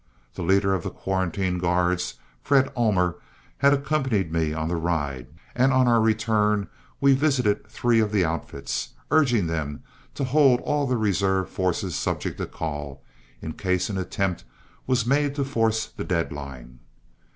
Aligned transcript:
The 0.33 0.41
leader 0.41 0.73
of 0.73 0.81
the 0.81 0.89
quarantine 0.89 1.59
guards, 1.59 2.15
Fred 2.41 2.73
Ullmer, 2.75 3.17
had 3.59 3.71
accompanied 3.71 4.33
me 4.33 4.51
on 4.51 4.67
the 4.67 4.75
ride, 4.75 5.27
and 5.53 5.71
on 5.71 5.87
our 5.87 6.01
return 6.01 6.67
we 6.99 7.13
visited 7.13 7.67
three 7.67 7.99
of 7.99 8.11
the 8.11 8.25
outfits, 8.25 8.93
urging 9.11 9.45
them 9.45 9.83
to 10.15 10.23
hold 10.23 10.59
all 10.61 10.87
their 10.87 10.97
reserve 10.97 11.49
forces 11.51 11.95
subject 11.95 12.39
to 12.39 12.47
call, 12.47 13.03
in 13.43 13.53
case 13.53 13.91
an 13.91 13.99
attempt 13.99 14.43
was 14.87 15.05
made 15.05 15.35
to 15.35 15.45
force 15.45 15.85
the 15.95 16.03
dead 16.03 16.31
line. 16.31 16.79